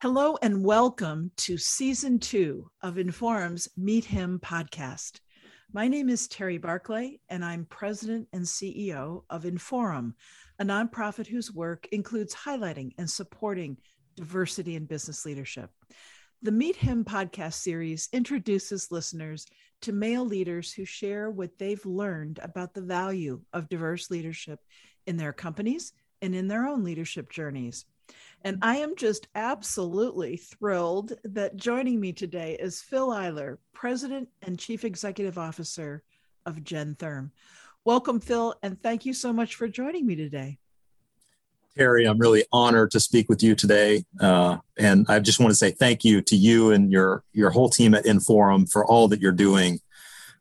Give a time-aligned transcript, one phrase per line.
[0.00, 5.18] Hello and welcome to season two of Inforum's Meet Him podcast.
[5.72, 10.14] My name is Terri Barclay, and I'm president and CEO of Inforum,
[10.60, 13.76] a nonprofit whose work includes highlighting and supporting
[14.14, 15.68] diversity in business leadership.
[16.42, 19.46] The Meet Him podcast series introduces listeners
[19.82, 24.60] to male leaders who share what they've learned about the value of diverse leadership
[25.08, 25.92] in their companies
[26.22, 27.84] and in their own leadership journeys.
[28.42, 34.58] And I am just absolutely thrilled that joining me today is Phil Eyler, President and
[34.58, 36.02] Chief Executive Officer
[36.46, 37.30] of Gentherm.
[37.84, 40.58] Welcome, Phil, and thank you so much for joining me today.
[41.76, 45.54] Terri, I'm really honored to speak with you today, uh, and I just want to
[45.54, 49.20] say thank you to you and your your whole team at Inforum for all that
[49.20, 49.78] you're doing.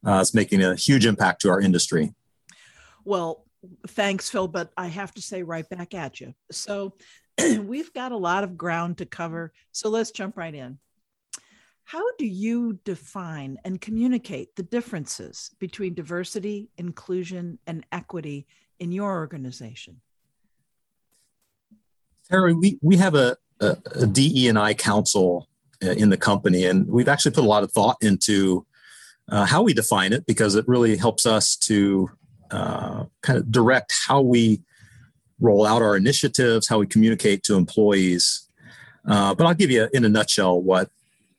[0.06, 2.14] Uh, it's making a huge impact to our industry.
[3.06, 3.46] Well,
[3.88, 6.34] thanks, Phil, but I have to say right back at you.
[6.52, 6.96] So,
[7.62, 9.54] we've got a lot of ground to cover.
[9.72, 10.80] So let's jump right in.
[11.84, 18.46] How do you define and communicate the differences between diversity, inclusion, and equity
[18.80, 20.02] in your organization?
[22.30, 25.48] Terry, we, we have a, a, a DE and I council
[25.82, 28.66] uh, in the company, and we've actually put a lot of thought into
[29.30, 32.10] uh, how we define it because it really helps us to
[32.52, 34.62] uh, kind of direct how we
[35.40, 38.48] roll out our initiatives, how we communicate to employees.
[39.08, 40.90] Uh, but I'll give you in a nutshell what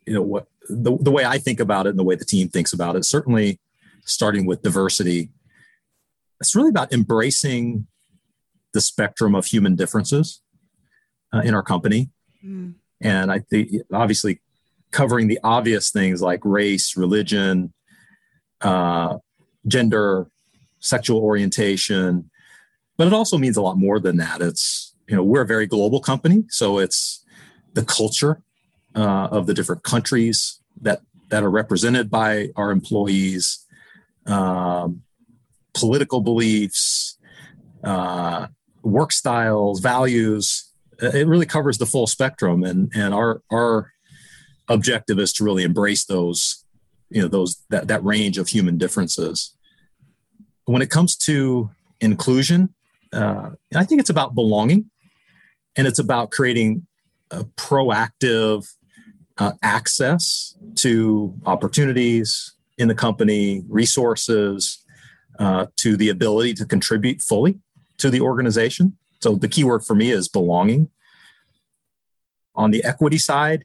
[0.07, 2.49] you know what the, the way I think about it and the way the team
[2.49, 3.05] thinks about it.
[3.05, 3.59] Certainly,
[4.05, 5.31] starting with diversity,
[6.41, 7.87] it's really about embracing
[8.73, 10.41] the spectrum of human differences
[11.35, 12.11] uh, in our company,
[12.45, 12.75] mm.
[13.01, 14.41] and I think obviously
[14.91, 17.73] covering the obvious things like race, religion,
[18.63, 19.19] uh,
[19.67, 20.29] gender,
[20.81, 22.31] sexual orientation,
[22.99, 24.43] but it also means a lot more than that.
[24.43, 26.45] It's, you know, we're a very global company.
[26.51, 27.25] So it's
[27.73, 28.43] the culture
[28.95, 33.65] uh, of the different countries that, that are represented by our employees,
[34.27, 35.03] um,
[35.75, 37.17] political beliefs,
[37.85, 38.49] uh,
[38.83, 40.73] work styles, values.
[41.01, 42.65] It really covers the full spectrum.
[42.65, 43.93] And, and our, our
[44.67, 46.65] objective is to really embrace those,
[47.11, 49.55] you know, those, that, that range of human differences.
[50.65, 51.71] When it comes to
[52.01, 52.75] inclusion,
[53.13, 54.91] uh, I think it's about belonging
[55.77, 56.87] and it's about creating
[57.31, 58.67] a proactive
[59.39, 64.85] uh, access to opportunities in the company, resources,
[65.39, 67.59] uh, to the ability to contribute fully
[67.99, 68.97] to the organization.
[69.21, 70.91] So the key word for me is belonging.
[72.55, 73.65] On the equity side,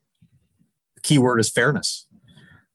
[0.96, 2.08] the key word is fairness.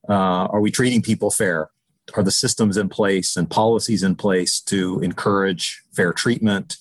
[0.08, 1.70] Uh, are we treating people fair?
[2.14, 6.76] Are the systems in place and policies in place to encourage fair treatment,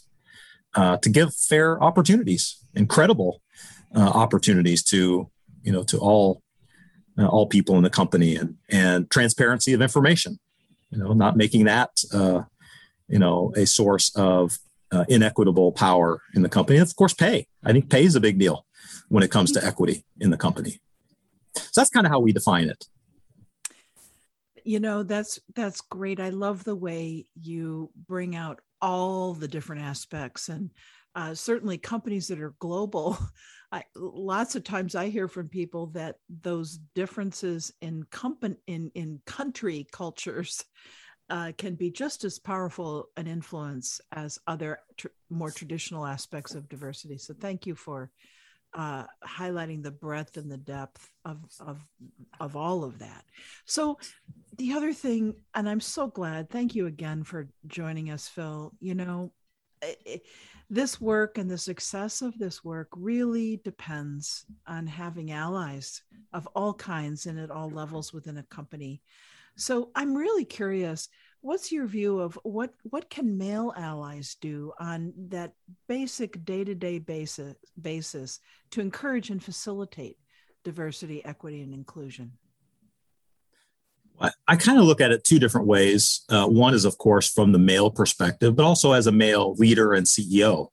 [0.75, 3.41] uh, to give fair opportunities, incredible
[3.95, 5.29] uh, opportunities to
[5.63, 6.41] you know to all
[7.17, 10.39] uh, all people in the company, and and transparency of information.
[10.91, 12.43] You know, not making that uh,
[13.07, 14.57] you know a source of
[14.91, 16.77] uh, inequitable power in the company.
[16.77, 17.47] And of course, pay.
[17.63, 18.65] I think pay is a big deal
[19.09, 20.79] when it comes to equity in the company.
[21.55, 22.85] So that's kind of how we define it
[24.67, 26.19] you know that's that's great.
[26.19, 30.69] I love the way you bring out all the different aspects and
[31.15, 33.17] uh, certainly companies that are global.
[33.69, 39.19] I, lots of times i hear from people that those differences in company in in
[39.25, 40.63] country cultures
[41.29, 46.69] uh, can be just as powerful an influence as other tr- more traditional aspects of
[46.69, 47.17] diversity.
[47.17, 48.09] So thank you for
[48.77, 51.81] uh, highlighting the breadth and the depth of, of
[52.39, 53.25] of all of that.
[53.65, 53.97] So,
[54.57, 56.51] the other thing, and I'm so glad.
[56.51, 58.71] Thank you again for joining us, Phil.
[58.79, 59.33] You know,
[59.81, 60.21] it,
[60.69, 66.75] this work and the success of this work really depends on having allies of all
[66.75, 69.01] kinds and at all levels within a company.
[69.55, 71.09] So, I'm really curious
[71.47, 75.53] what's your view of what what can male allies do on that
[75.87, 80.17] basic day-to-day basis basis to encourage and facilitate
[80.65, 82.33] diversity equity and inclusion
[84.19, 86.25] I, I kind of look at it two different ways.
[86.27, 89.93] Uh, one is, of course, from the male perspective, but also as a male leader
[89.93, 90.69] and CEO,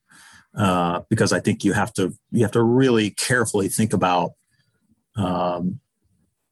[0.57, 4.31] uh, because I think you have to you have to really carefully think about,
[5.17, 5.79] um,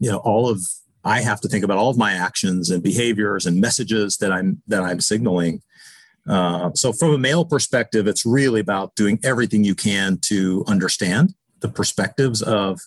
[0.01, 0.61] you know, all of
[1.05, 4.63] I have to think about all of my actions and behaviors and messages that I'm
[4.69, 5.63] that I'm signaling.
[6.29, 11.35] Uh, so, from a male perspective, it's really about doing everything you can to understand
[11.61, 12.81] the perspectives of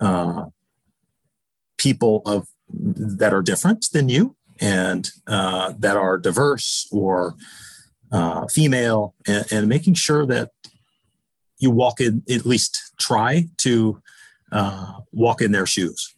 [0.00, 0.46] uh,
[1.76, 7.34] people of that are different than you and uh, that are diverse or
[8.12, 10.50] uh, female, and, and making sure that
[11.58, 14.00] you walk in at least try to
[14.52, 16.13] uh, walk in their shoes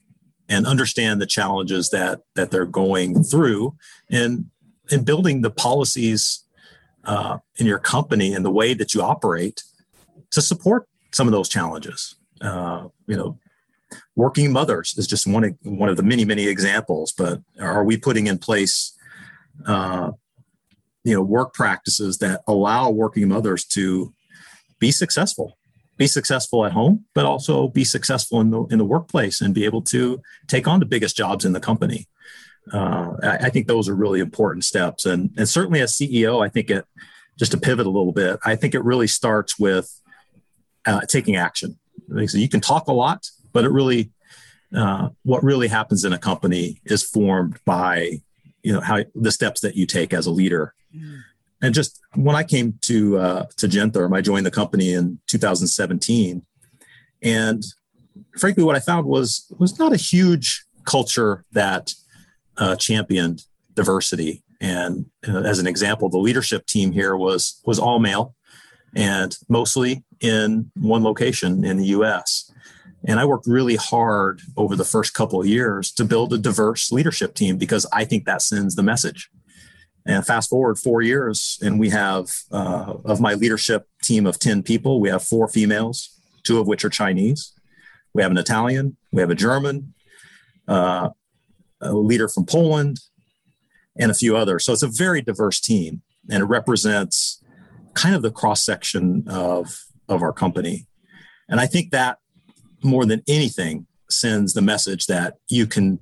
[0.49, 3.75] and understand the challenges that that they're going through
[4.11, 4.47] and
[4.91, 6.45] and building the policies
[7.05, 9.63] uh, in your company and the way that you operate
[10.31, 12.17] to support some of those challenges.
[12.41, 13.39] Uh, you know
[14.15, 17.97] working mothers is just one of, one of the many many examples but are we
[17.97, 18.97] putting in place
[19.67, 20.11] uh,
[21.05, 24.13] you know work practices that allow working mothers to
[24.79, 25.57] be successful
[25.97, 29.65] be successful at home but also be successful in the in the workplace and be
[29.65, 32.07] able to take on the biggest jobs in the company.
[32.73, 35.07] Uh, I, I, think those are really important steps.
[35.07, 36.85] And and certainly as ceo i think it
[37.39, 40.01] just to pivot a little bit i think it really starts with
[40.85, 41.79] uh, taking action.
[42.27, 44.13] So you can talk a lot but it really
[44.77, 48.21] uh, what really happens in a company is formed by
[48.63, 50.75] you know how the steps that you take as a leader.
[50.95, 51.23] Mm.
[51.63, 56.43] And just when i came to uh, to gentherm i joined the company in 2017
[57.23, 57.65] and
[58.39, 61.93] frankly what i found was was not a huge culture that
[62.57, 63.43] uh, championed
[63.75, 64.43] diversity.
[64.61, 68.35] And uh, as an example the leadership team here was was all male
[68.95, 72.51] and mostly in one location in the us
[73.05, 76.91] and I worked really hard over the first couple of years to build a diverse
[76.91, 79.29] leadership team because I think that sends the message.
[80.07, 84.63] And fast forward four years, and we have uh, of my leadership team of 10
[84.63, 87.53] people, we have four females, two of which are Chinese.
[88.15, 89.95] We have an Italian, we have a German,
[90.69, 91.11] uh,
[91.81, 93.01] a leader from Poland,
[93.99, 94.65] and a few others.
[94.65, 97.43] So it's a very diverse team, and it represents
[97.95, 100.87] kind of the cross section of, of our company.
[101.49, 102.19] And I think that
[102.83, 105.99] more than anything sends the message that you can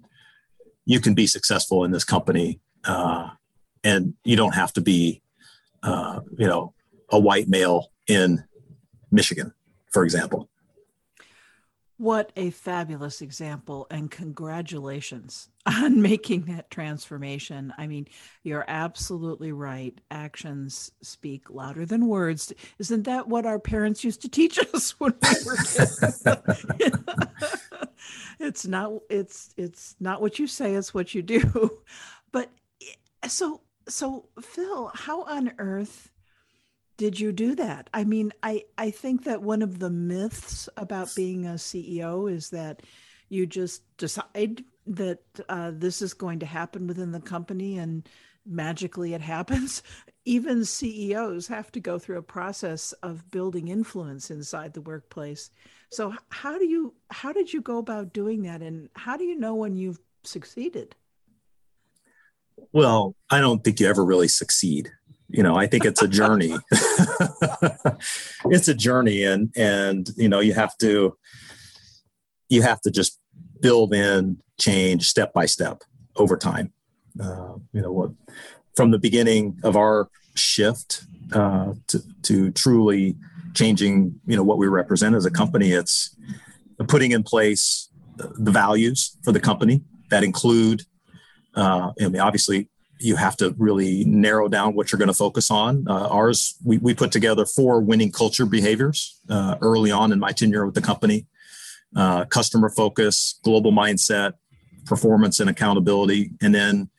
[0.86, 3.30] you can be successful in this company uh,
[3.84, 5.22] and you don't have to be
[5.82, 6.74] uh, you know
[7.10, 8.42] a white male in
[9.10, 9.52] michigan
[9.90, 10.48] for example
[11.96, 17.72] what a fabulous example, and congratulations on making that transformation.
[17.78, 18.08] I mean,
[18.42, 19.98] you're absolutely right.
[20.10, 22.52] Actions speak louder than words.
[22.78, 26.26] Isn't that what our parents used to teach us when we were kids?
[28.40, 31.78] it's not it's it's not what you say, it's what you do.
[32.32, 32.50] But
[32.82, 36.10] eh, so so Phil, how on earth
[36.96, 37.90] did you do that?
[37.92, 42.50] I mean, I, I think that one of the myths about being a CEO is
[42.50, 42.82] that
[43.28, 48.08] you just decide that uh, this is going to happen within the company and
[48.46, 49.82] magically it happens.
[50.24, 55.50] Even CEOs have to go through a process of building influence inside the workplace.
[55.90, 59.38] So how do you how did you go about doing that and how do you
[59.38, 60.96] know when you've succeeded?
[62.72, 64.92] Well, I don't think you ever really succeed.
[65.28, 66.54] You know i think it's a journey.
[68.46, 71.16] It's a journey and and you know you have to
[72.48, 73.18] you have to just
[73.60, 75.82] build in change step by step
[76.16, 76.72] over time.
[77.18, 78.10] Uh, you know what
[78.76, 83.16] from the beginning of our shift uh, to, to truly
[83.54, 86.16] changing you know what we represent as a company it's
[86.88, 90.82] putting in place the values for the company that include
[91.56, 92.68] uh, I mean, obviously
[93.00, 95.84] you have to really narrow down what you're going to focus on.
[95.88, 100.32] Uh, ours, we, we put together four winning culture behaviors uh, early on in my
[100.32, 101.26] tenure with the company
[101.96, 104.34] uh, customer focus, global mindset,
[104.84, 106.90] performance and accountability, and then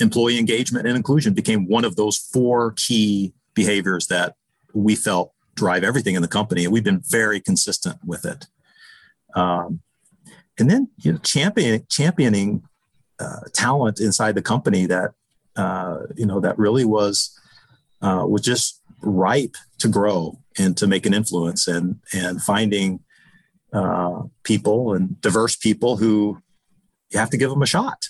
[0.00, 4.34] employee engagement and inclusion became one of those four key behaviors that
[4.72, 6.64] we felt drive everything in the company.
[6.64, 8.46] And we've been very consistent with it.
[9.34, 9.80] Um,
[10.58, 12.62] and then you know, champion, championing
[13.18, 15.12] uh, talent inside the company that
[15.56, 17.38] uh, you know, that really was
[18.02, 23.00] uh, was just ripe to grow and to make an influence, and and finding
[23.72, 26.38] uh, people and diverse people who
[27.10, 28.06] you have to give them a shot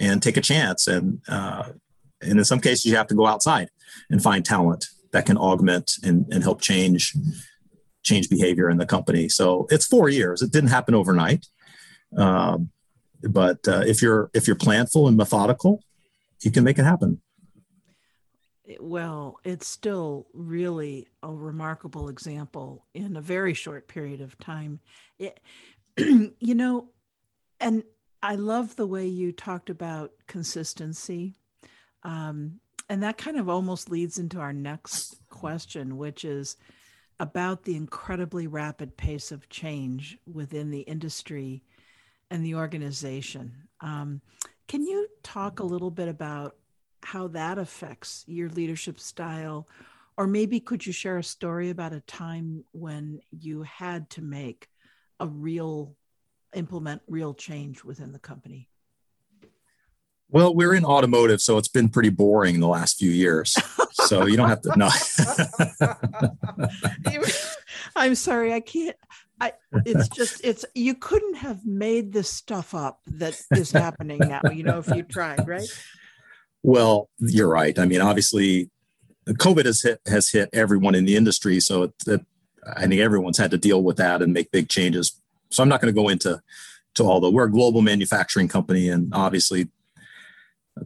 [0.00, 1.70] and take a chance, and uh,
[2.22, 3.68] and in some cases you have to go outside
[4.10, 7.14] and find talent that can augment and, and help change
[8.02, 9.28] change behavior in the company.
[9.28, 10.40] So it's four years.
[10.40, 11.46] It didn't happen overnight.
[12.16, 12.70] Um,
[13.28, 15.80] but uh, if you're if you're planful and methodical
[16.42, 17.20] you can make it happen.
[18.80, 24.80] Well, it's still really a remarkable example in a very short period of time.
[25.18, 25.40] It,
[25.96, 26.88] you know,
[27.60, 27.84] and
[28.22, 31.36] I love the way you talked about consistency.
[32.02, 36.56] Um, and that kind of almost leads into our next question, which is
[37.18, 41.62] about the incredibly rapid pace of change within the industry
[42.30, 43.54] and the organization.
[43.80, 44.20] Um,
[44.68, 46.56] can you talk a little bit about
[47.02, 49.68] how that affects your leadership style?
[50.16, 54.68] Or maybe could you share a story about a time when you had to make
[55.20, 55.94] a real
[56.54, 58.68] implement real change within the company?
[60.28, 63.56] Well we're in automotive so it's been pretty boring the last few years.
[63.92, 64.88] So you don't have to no
[67.96, 68.96] i'm sorry i can't
[69.40, 69.52] I,
[69.84, 74.62] it's just it's you couldn't have made this stuff up that is happening now you
[74.62, 75.68] know if you tried right?
[76.62, 77.78] Well you're right.
[77.78, 78.70] I mean obviously
[79.28, 82.24] covid has hit has hit everyone in the industry so it, it,
[82.76, 85.20] i think everyone's had to deal with that and make big changes.
[85.50, 86.40] So i'm not going to go into
[86.94, 89.68] to all the we're a global manufacturing company and obviously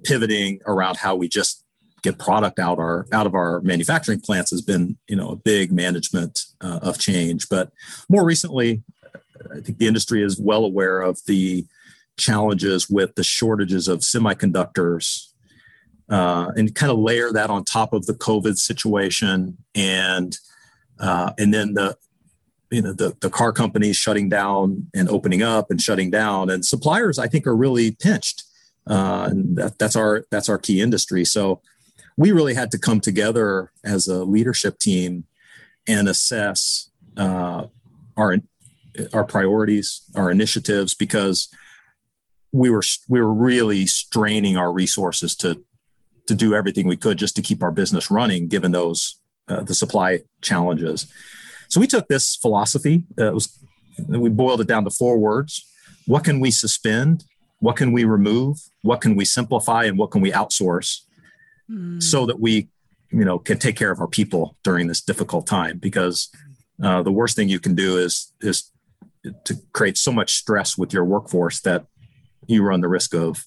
[0.05, 1.65] pivoting around how we just
[2.03, 5.73] get product out our out of our manufacturing plants has been you know a big
[5.73, 7.49] management uh, of change.
[7.49, 7.73] But
[8.09, 8.83] more recently
[9.57, 11.67] i think the industry is well aware of the
[12.19, 15.29] challenges with the shortages of semiconductors
[16.11, 20.37] uh, and kind of layer that on top of the covid situation and
[20.99, 21.97] uh, and then the
[22.71, 26.51] you know the, the car companies shutting down and opening up and shutting down.
[26.51, 28.45] And suppliers i think are really pinched
[28.87, 31.25] uh, and that, that's our that's our key industry.
[31.25, 31.61] So
[32.21, 35.25] we really had to come together as a leadership team
[35.89, 37.65] and assess uh,
[38.15, 38.37] our
[39.15, 41.49] our priorities, our initiatives, because
[42.53, 45.65] we were we were really straining our resources to
[46.27, 49.75] to do everything we could just to keep our business running, given those uh, the
[49.75, 51.07] supply challenges.
[51.71, 53.05] So we took this philosophy.
[53.19, 53.59] Uh, was
[54.09, 55.65] we boiled it down to four words:
[56.07, 57.25] What can we suspend?
[57.61, 58.59] What can we remove?
[58.83, 59.85] What can we simplify?
[59.85, 61.01] And what can we outsource?
[62.01, 62.69] So that we
[63.11, 66.29] you know can take care of our people during this difficult time because
[66.83, 68.71] uh, the worst thing you can do is is
[69.45, 71.87] to create so much stress with your workforce that
[72.47, 73.45] you run the risk of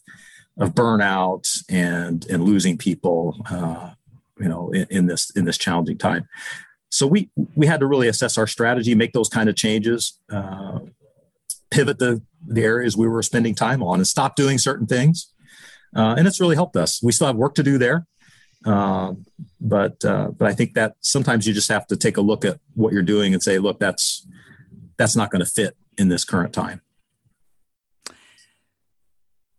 [0.57, 3.91] of burnout and and losing people uh,
[4.39, 6.27] you know in, in, this in this challenging time.
[6.89, 10.79] So we we had to really assess our strategy make those kind of changes uh,
[11.71, 15.29] pivot the the areas we were spending time on and stop doing certain things.
[15.95, 17.01] Uh, and it's really helped us.
[17.03, 18.07] We still have work to do there
[18.65, 19.13] uh,
[19.59, 22.59] but uh, but I think that sometimes you just have to take a look at
[22.75, 24.27] what you're doing and say, look, that's
[24.97, 26.81] that's not going to fit in this current time.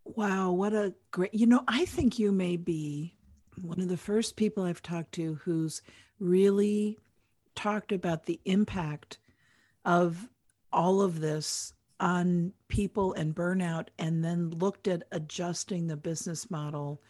[0.03, 1.33] Wow, what a great!
[1.33, 3.15] You know, I think you may be
[3.61, 5.81] one of the first people I've talked to who's
[6.19, 6.97] really
[7.55, 9.17] talked about the impact
[9.83, 10.27] of
[10.71, 17.01] all of this on people and burnout, and then looked at adjusting the business model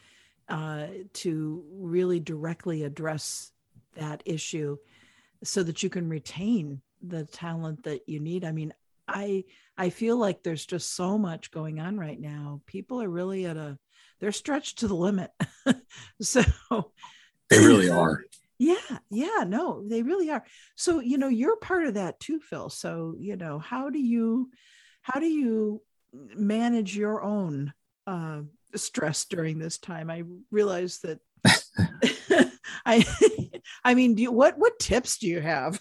[0.48, 3.52] uh, to really directly address
[3.96, 4.78] that issue
[5.44, 8.46] so that you can retain the talent that you need.
[8.46, 8.74] I mean,
[9.08, 9.44] I
[9.78, 12.62] I feel like there's just so much going on right now.
[12.66, 13.78] People are really at a
[14.20, 15.32] they're stretched to the limit.
[16.22, 16.44] so
[17.50, 18.24] they really are.
[18.58, 18.78] Yeah,
[19.10, 20.46] yeah, no, they really are.
[20.78, 22.70] So, you know, you're part of that too, Phil.
[22.70, 24.50] So, you know, how do you
[25.02, 25.82] how do you
[26.38, 27.74] manage your own
[28.08, 28.44] uh,
[28.80, 30.10] stress during this time.
[30.10, 31.20] I realized that
[32.86, 33.06] I
[33.84, 35.80] I mean, do you, what what tips do you have?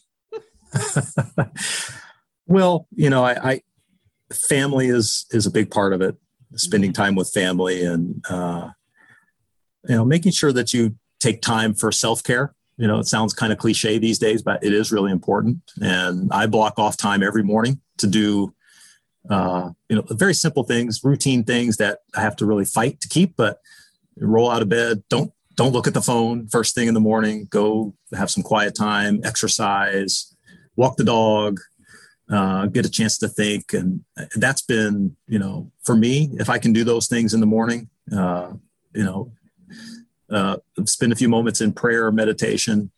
[2.46, 3.60] well, you know, I, I,
[4.32, 6.16] family is is a big part of it.
[6.56, 7.02] Spending mm-hmm.
[7.02, 8.70] time with family and uh,
[9.88, 12.54] you know, making sure that you take time for self care.
[12.76, 15.58] You know, it sounds kind of cliche these days, but it is really important.
[15.80, 18.53] And I block off time every morning to do
[19.30, 23.08] uh, you know, very simple things, routine things that I have to really fight to
[23.08, 23.36] keep.
[23.36, 23.58] But
[24.16, 27.46] roll out of bed, don't don't look at the phone first thing in the morning.
[27.50, 30.34] Go have some quiet time, exercise,
[30.76, 31.60] walk the dog,
[32.30, 34.04] uh, get a chance to think, and
[34.36, 36.30] that's been you know for me.
[36.34, 38.52] If I can do those things in the morning, uh,
[38.94, 39.32] you know,
[40.30, 42.90] uh, spend a few moments in prayer or meditation.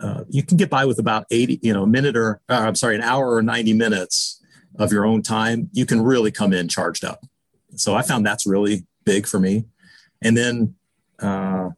[0.00, 2.74] Uh, you can get by with about 80, you know, a minute or, uh, I'm
[2.74, 4.41] sorry, an hour or 90 minutes
[4.78, 7.24] of your own time, you can really come in charged up.
[7.76, 9.64] So I found that's really big for me.
[10.22, 10.74] And then,
[11.18, 11.70] uh,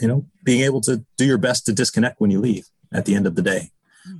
[0.00, 3.14] you know, being able to do your best to disconnect when you leave at the
[3.14, 3.70] end of the day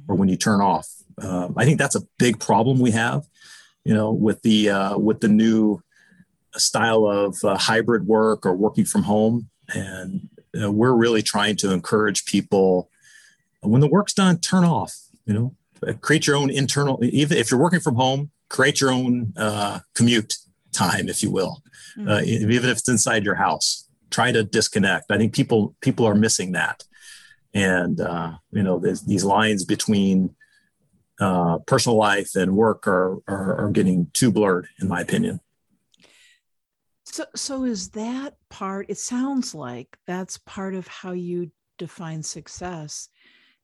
[0.08, 0.88] or when you turn off.
[1.20, 3.26] Uh, I think that's a big problem we have,
[3.84, 5.82] you know, with the uh, with the new
[6.56, 12.24] style of uh, hybrid work or working from home, and we're really trying to encourage
[12.24, 12.90] people
[13.60, 14.96] when the work's done, turn off.
[15.26, 15.54] You know,
[16.00, 20.34] create your own internal even if you're working from home create your own uh, commute
[20.72, 21.62] time if you will.
[21.96, 22.08] Mm-hmm.
[22.08, 25.10] uh, even if it's inside your house try to disconnect.
[25.10, 26.84] I think people people are missing that.
[27.54, 30.34] And uh, you know these lines between
[31.20, 35.40] uh, personal life and work are, are, are getting too blurred in my opinion.
[37.04, 43.08] So so is that part it sounds like that's part of how you define success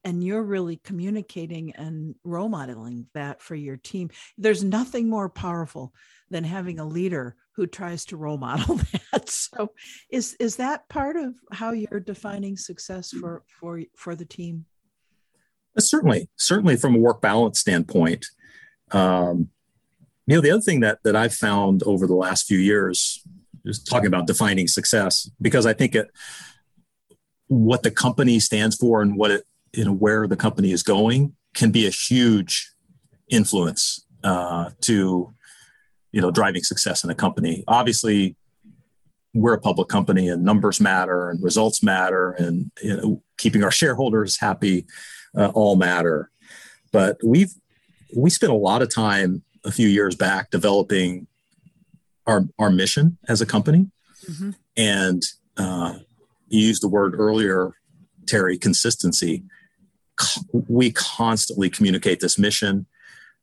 [0.06, 4.08] and you're really communicating and role modeling that for your team.
[4.38, 5.92] There's nothing more powerful
[6.30, 9.28] than having a leader who tries to role model that.
[9.28, 9.72] So
[10.08, 14.66] is is that part of how you're defining success for for for the team?
[15.76, 18.26] Uh, certainly certainly from a work balance standpoint.
[18.92, 19.48] Um,
[20.28, 23.24] you know the other thing that that i've found over the last few years
[23.64, 26.10] is talking about defining success because i think it
[27.46, 29.44] what the company stands for and what it
[29.76, 32.72] you know where the company is going can be a huge
[33.28, 35.32] influence uh, to
[36.12, 37.62] you know driving success in a company.
[37.68, 38.36] Obviously
[39.34, 43.70] we're a public company and numbers matter and results matter and you know keeping our
[43.70, 44.86] shareholders happy
[45.36, 46.30] uh, all matter.
[46.90, 47.52] But we've
[48.16, 51.26] we spent a lot of time a few years back developing
[52.26, 53.90] our our mission as a company.
[54.28, 54.50] Mm-hmm.
[54.76, 55.22] and
[55.56, 55.98] uh,
[56.48, 57.72] you used the word earlier
[58.24, 59.44] terri consistency
[60.52, 62.86] we constantly communicate this mission.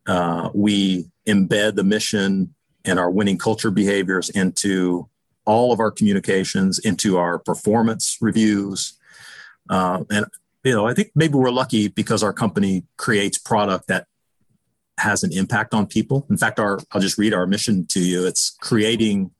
[0.07, 2.53] Uh, we embed the mission
[2.85, 5.07] and our winning culture behaviors into
[5.45, 8.93] all of our communications, into our performance reviews.
[9.69, 10.25] Uh, and,
[10.63, 14.07] you know, I think maybe we're lucky because our company creates product that
[14.99, 16.25] has an impact on people.
[16.29, 18.25] In fact, our I'll just read our mission to you.
[18.25, 19.31] It's creating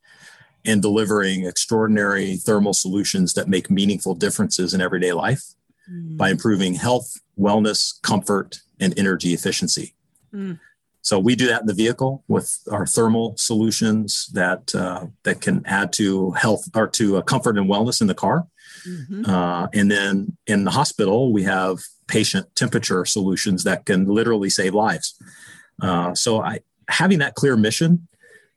[0.66, 5.44] and delivering extraordinary thermal solutions that make meaningful differences in everyday life
[5.90, 6.18] mm.
[6.18, 9.94] by improving health, wellness, comfort, and energy efficiency.
[10.34, 10.60] Mm.
[11.02, 15.62] So we do that in the vehicle with our thermal solutions that uh, that can
[15.66, 18.48] add to health or to uh, comfort and wellness in the car.
[18.88, 19.30] Mm-hmm.
[19.30, 24.74] Uh, and then in the hospital, we have patient temperature solutions that can literally save
[24.74, 25.16] lives.
[25.82, 28.08] Uh, so I, having that clear mission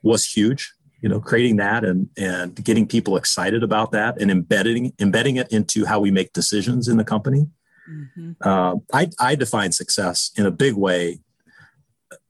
[0.02, 4.92] was huge you know creating that and and getting people excited about that and embedding
[4.98, 7.46] embedding it into how we make decisions in the company
[7.90, 8.32] mm-hmm.
[8.40, 11.20] uh, I, I define success in a big way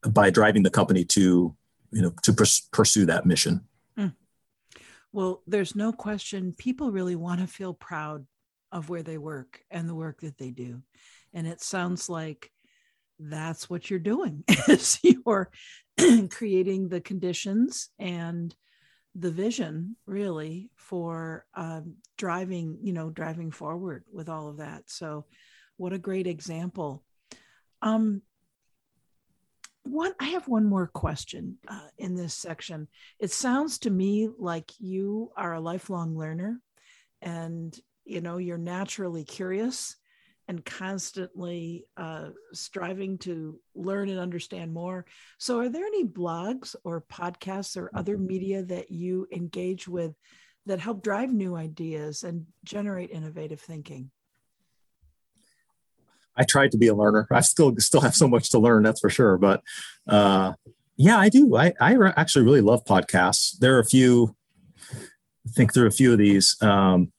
[0.09, 1.55] by driving the company to
[1.93, 3.65] you know to pers- pursue that mission
[3.99, 4.13] mm.
[5.13, 8.27] well there's no question people really want to feel proud
[8.73, 10.83] of where they work and the work that they do
[11.33, 12.51] and it sounds like
[13.19, 15.51] that's what you're doing is you're
[16.31, 18.55] creating the conditions and
[19.19, 24.85] the vision really for um, driving you know driving forward with all of that.
[24.87, 25.25] So
[25.77, 27.03] what a great example.
[27.83, 28.23] Um
[29.83, 32.89] one i have one more question uh, in this section.
[33.21, 36.61] It sounds to me like you are a lifelong learner
[37.23, 39.97] and you know you're naturally curious
[40.49, 45.05] and constantly uh, striving to learn and understand more.
[45.39, 50.15] So, are there any blogs or podcasts or other media that you engage with
[50.67, 54.11] that help drive new ideas and generate innovative thinking?
[56.37, 57.27] I tried to be a learner.
[57.31, 59.39] I still still have so much to learn, that's for sure.
[59.39, 59.63] But
[60.07, 60.53] uh,
[60.97, 61.57] yeah, I do.
[61.57, 63.59] I, I actually really love podcasts.
[63.59, 64.37] There are a few.
[65.51, 66.57] think there are a few of these.
[66.63, 67.13] Um,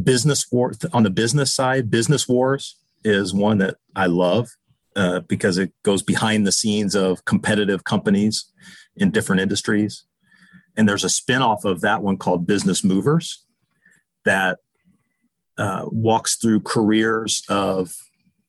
[0.00, 4.48] business war on the business side business wars is one that i love
[4.96, 8.50] uh, because it goes behind the scenes of competitive companies
[8.96, 10.04] in different industries
[10.76, 13.44] and there's a spin-off of that one called business movers
[14.24, 14.58] that
[15.58, 17.92] uh, walks through careers of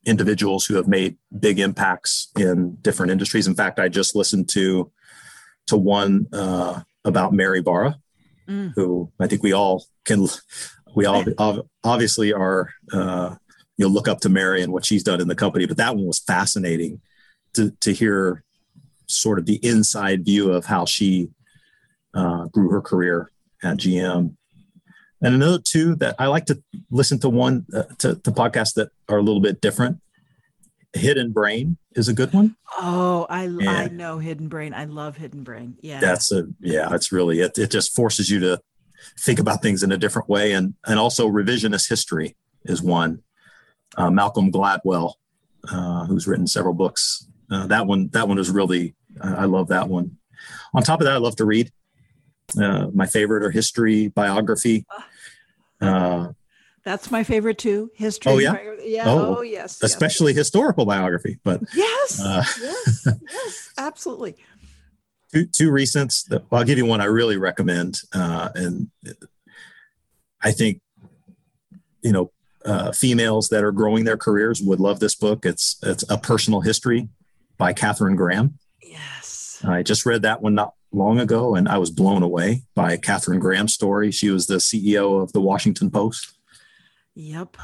[0.05, 4.89] individuals who have made big impacts in different industries in fact i just listened to
[5.67, 7.97] to one uh, about mary barra
[8.47, 8.71] mm.
[8.75, 10.27] who i think we all can
[10.95, 11.23] we all
[11.83, 13.35] obviously are uh,
[13.77, 15.95] you know look up to Mary and what she's done in the company, but that
[15.95, 17.01] one was fascinating
[17.53, 18.43] to to hear
[19.07, 21.29] sort of the inside view of how she
[22.13, 23.29] uh, grew her career
[23.63, 24.35] at GM.
[25.21, 28.89] And another two that I like to listen to one uh, to, to podcasts that
[29.07, 29.99] are a little bit different.
[30.95, 32.55] Hidden Brain is a good one.
[32.77, 34.73] Oh, I and I know Hidden Brain.
[34.73, 35.75] I love Hidden Brain.
[35.81, 36.93] Yeah, that's a yeah.
[36.93, 37.57] It's really it.
[37.57, 38.61] It just forces you to
[39.19, 40.53] think about things in a different way.
[40.53, 42.35] And, and also revisionist history
[42.65, 43.21] is one.
[43.95, 45.13] Uh, Malcolm Gladwell,
[45.71, 47.27] uh, who's written several books.
[47.51, 50.17] Uh, that one, that one is really, I love that one.
[50.73, 51.71] On top of that, I love to read.
[52.59, 54.85] Uh, my favorite are history, biography.
[55.79, 56.29] Uh,
[56.83, 57.91] That's my favorite too.
[57.93, 58.31] History.
[58.31, 58.55] Oh yeah.
[58.83, 59.03] Yeah.
[59.05, 59.81] Oh, oh yes.
[59.81, 60.39] Especially yes.
[60.39, 64.35] historical biography, but yes, uh, yes, yes, absolutely
[65.33, 66.25] two two recents.
[66.27, 68.89] That, well, I'll give you one I really recommend, uh, and
[70.41, 70.81] I think
[72.01, 72.31] you know
[72.65, 75.45] uh, females that are growing their careers would love this book.
[75.45, 77.09] It's it's a personal history
[77.57, 78.59] by Katharine Graham.
[78.81, 82.97] Yes, I just read that one not long ago, and I was blown away by
[82.97, 84.11] Katharine Graham's story.
[84.11, 86.37] She was the CEO of the Washington Post.
[87.15, 87.57] Yep.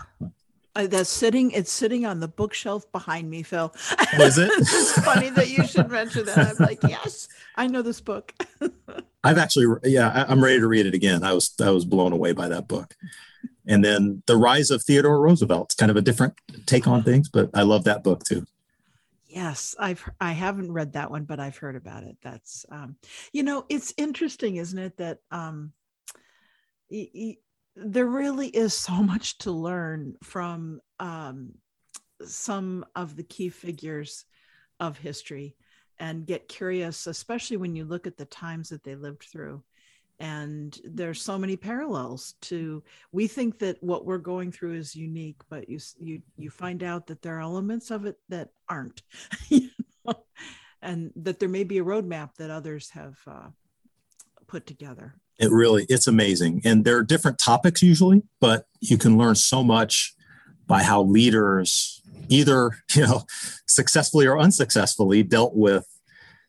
[0.76, 1.52] Uh, that's sitting.
[1.52, 3.74] It's sitting on the bookshelf behind me, Phil.
[4.18, 4.52] Was it?
[4.58, 6.38] it's funny that you should mention that.
[6.38, 8.34] I'm like, yes, I know this book.
[9.24, 11.24] I've actually, yeah, I'm ready to read it again.
[11.24, 12.96] I was, I was blown away by that book.
[13.68, 15.66] And then the rise of Theodore Roosevelt.
[15.68, 16.34] It's kind of a different
[16.66, 18.46] take on things, but I love that book too.
[19.28, 22.18] Yes, I've I haven't read that one, but I've heard about it.
[22.24, 22.96] That's um,
[23.32, 25.72] you know, it's interesting, isn't it, that um,
[26.90, 27.38] y- y-
[27.76, 31.54] there really is so much to learn from um,
[32.26, 34.26] some of the key figures
[34.80, 35.56] of history
[36.00, 39.64] and get curious, especially when you look at the times that they lived through.
[40.22, 42.84] And there's so many parallels to.
[43.14, 47.08] We think that what we're going through is unique, but you you you find out
[47.08, 49.02] that there are elements of it that aren't,
[49.48, 49.70] you
[50.06, 50.26] know?
[50.82, 53.48] and that there may be a roadmap that others have uh,
[54.46, 55.16] put together.
[55.40, 56.62] It really, it's amazing.
[56.66, 60.14] And there are different topics usually, but you can learn so much
[60.68, 63.24] by how leaders either, you know,
[63.66, 65.86] successfully or unsuccessfully dealt with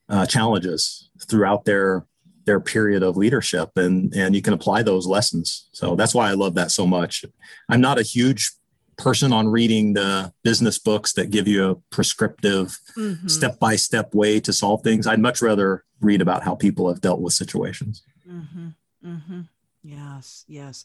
[0.08, 2.04] uh, challenges throughout their
[2.46, 3.70] their period of leadership.
[3.76, 5.68] And and you can apply those lessons.
[5.72, 7.24] So that's why i love that so much.
[7.68, 8.50] I'm not a huge
[8.96, 12.78] person on reading the business books that give you a prescriptive
[13.26, 15.06] step by step way to solve things.
[15.06, 18.02] I'd much rather read about how people have dealt with situations.
[18.28, 18.68] Mm-hmm.
[19.04, 19.40] Mm-hmm.
[19.82, 20.84] Yes, yes.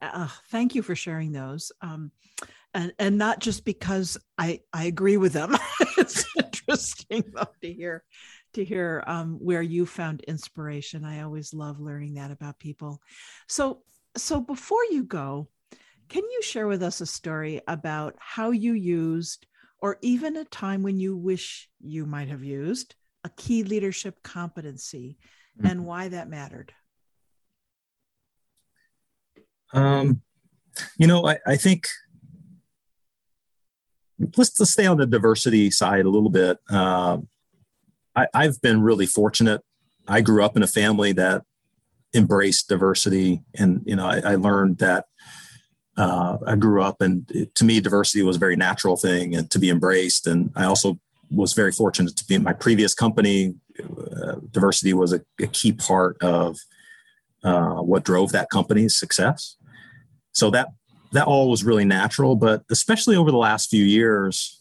[0.00, 1.70] Uh, thank you for sharing those.
[1.80, 2.10] Um,
[2.74, 5.56] and and not just because I I agree with them.
[5.98, 8.04] it's interesting though to hear
[8.54, 11.04] to hear um, where you found inspiration.
[11.04, 13.00] I always love learning that about people.
[13.48, 13.82] So
[14.16, 15.48] so before you go,
[16.08, 19.46] can you share with us a story about how you used,
[19.80, 22.94] or even a time when you wish you might have used,
[23.24, 25.18] a key leadership competency,
[25.58, 25.66] mm-hmm.
[25.66, 26.72] and why that mattered?
[29.72, 30.22] Um,
[30.98, 31.86] you know, I, I think
[34.36, 36.58] let's, let's stay on the diversity side a little bit.
[36.70, 37.18] Uh,
[38.14, 39.62] I, I've been really fortunate.
[40.06, 41.42] I grew up in a family that
[42.14, 45.06] embraced diversity, and you know, I, I learned that
[45.96, 49.50] uh, I grew up, and it, to me, diversity was a very natural thing and
[49.50, 50.26] to be embraced.
[50.26, 50.98] And I also
[51.30, 53.54] was very fortunate to be in my previous company.
[53.80, 56.58] Uh, diversity was a, a, key part of
[57.42, 59.56] uh, what drove that company's success
[60.32, 60.68] so that
[61.12, 64.60] that all was really natural but especially over the last few years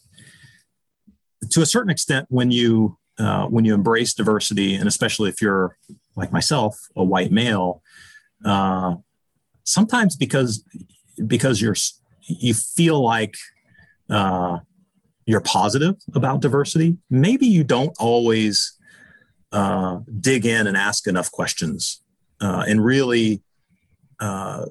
[1.49, 5.77] to a certain extent when you uh, when you embrace diversity and especially if you're
[6.15, 7.81] like myself a white male
[8.45, 8.95] uh,
[9.63, 10.63] sometimes because
[11.27, 11.75] because you're
[12.23, 13.35] you feel like
[14.09, 14.59] uh,
[15.25, 18.77] you're positive about diversity maybe you don't always
[19.51, 22.01] uh, dig in and ask enough questions
[22.41, 23.41] uh, and really
[24.19, 24.65] uh,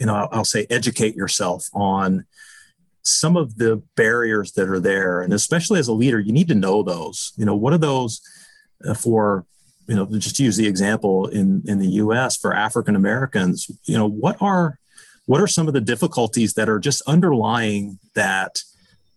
[0.00, 2.24] you know, I'll, I'll say educate yourself on
[3.02, 5.20] some of the barriers that are there.
[5.20, 7.32] And especially as a leader, you need to know those.
[7.36, 8.20] You know, what are those
[8.86, 9.44] uh, for,
[9.86, 13.96] you know, just to use the example in, in the US for African Americans, you
[13.96, 14.78] know, what are
[15.26, 18.62] what are some of the difficulties that are just underlying that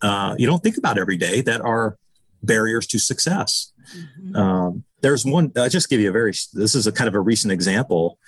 [0.04, 1.98] uh, you don't think about every day that are
[2.44, 3.72] barriers to success?
[3.98, 4.36] Mm-hmm.
[4.36, 7.20] Um, there's one, I'll just give you a very, this is a kind of a
[7.20, 8.20] recent example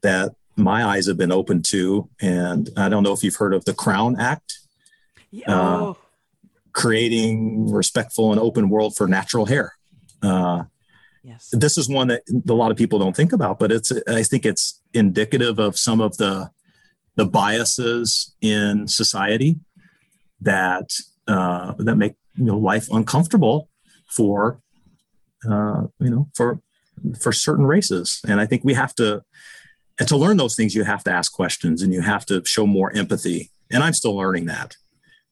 [0.00, 2.08] that my eyes have been opened to.
[2.20, 4.58] And I don't know if you've heard of the Crown Act.
[5.30, 5.44] Yeah.
[5.54, 5.94] Uh,
[6.72, 9.74] creating respectful and open world for natural hair.
[10.22, 10.64] Uh,
[11.22, 11.48] yes.
[11.52, 14.44] This is one that a lot of people don't think about, but it's I think
[14.44, 16.50] it's indicative of some of the
[17.16, 19.58] the biases in society
[20.42, 20.90] that
[21.26, 23.70] uh, that make you know life uncomfortable
[24.06, 24.60] for
[25.50, 26.60] uh, you know for
[27.18, 29.22] for certain races, and I think we have to
[29.98, 32.66] and to learn those things you have to ask questions and you have to show
[32.66, 33.50] more empathy.
[33.70, 34.76] And i'm still learning that.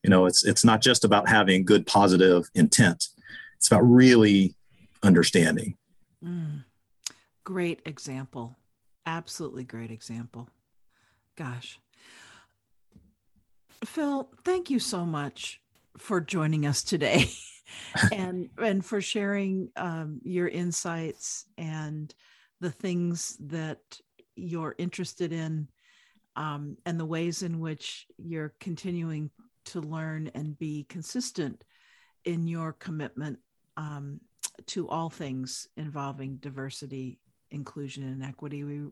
[0.03, 3.09] You know it's it's not just about having good positive intent.
[3.57, 4.55] It's about really
[5.03, 5.77] understanding.
[6.22, 6.64] Mm,
[7.44, 8.57] great example.
[9.07, 10.48] Absolutely great example.
[11.37, 11.79] Gosh.
[13.85, 15.61] Phil thank you so much
[15.98, 17.31] for joining us today
[18.12, 22.14] and and for sharing um, your insights and
[22.61, 24.00] the things that
[24.37, 25.68] you're interested in
[26.37, 29.31] um, and the ways in which you're continuing
[29.66, 31.64] to learn and be consistent
[32.25, 33.38] in your commitment
[33.77, 34.20] um,
[34.66, 37.18] to all things involving diversity,
[37.51, 38.64] inclusion, and equity.
[38.64, 38.83] We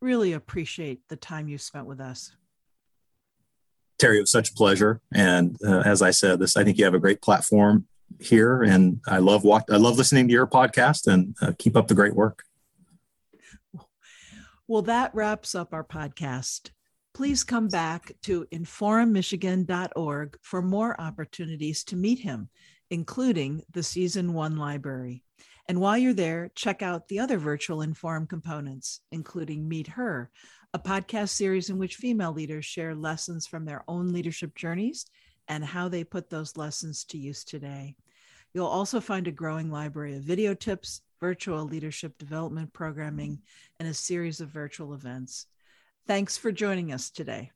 [0.00, 2.34] really appreciate the time you spent with us.
[4.00, 5.00] Terri, it was such a pleasure.
[5.14, 7.86] And uh, as I said, this I think you have a great platform
[8.20, 11.10] here, and I love watch, I love listening to your podcast.
[11.10, 12.42] And uh, keep up the great work.
[14.68, 16.70] Well, that wraps up our podcast.
[17.14, 22.48] please come back to inforummichigan.org for more opportunities to meet him,
[22.90, 25.22] including the season one library.
[25.68, 30.30] And while you're there, check out the other virtual Inforum components, including Meet Her,
[30.74, 35.06] a podcast series in which female leaders share lessons from their own leadership journeys
[35.48, 37.94] and how they put those lessons to use today.
[38.52, 43.80] You'll also find a growing library of video tips, virtual leadership development programming, mm-hmm.
[43.80, 45.46] and a series of virtual events.
[46.06, 47.50] Thanks for joining us today.